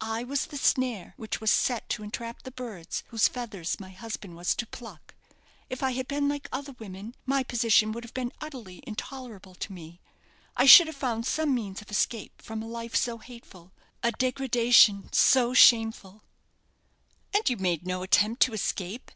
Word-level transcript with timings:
I 0.00 0.24
was 0.24 0.46
the 0.46 0.56
snare 0.56 1.12
which 1.18 1.38
was 1.38 1.50
set 1.50 1.86
to 1.90 2.02
entrap 2.02 2.44
the 2.44 2.50
birds 2.50 3.04
whose 3.08 3.28
feathers 3.28 3.78
my 3.78 3.90
husband 3.90 4.34
was 4.34 4.54
to 4.54 4.66
pluck. 4.66 5.14
If 5.68 5.82
I 5.82 5.90
had 5.90 6.08
been 6.08 6.30
like 6.30 6.48
other 6.50 6.72
women, 6.78 7.14
my 7.26 7.42
position 7.42 7.92
would 7.92 8.02
have 8.02 8.14
been 8.14 8.32
utterly 8.40 8.82
intolerable 8.86 9.54
to 9.56 9.72
me. 9.74 10.00
I 10.56 10.64
should 10.64 10.86
have 10.86 10.96
found 10.96 11.26
some 11.26 11.54
means 11.54 11.82
of 11.82 11.90
escape 11.90 12.40
from 12.40 12.62
a 12.62 12.66
life 12.66 12.96
so 12.96 13.18
hateful 13.18 13.70
a 14.02 14.12
degradation 14.12 15.10
so 15.12 15.52
shameful." 15.52 16.22
"And 17.34 17.46
you 17.50 17.58
made 17.58 17.86
no 17.86 18.02
attempt 18.02 18.40
to 18.44 18.54
escape?" 18.54 19.10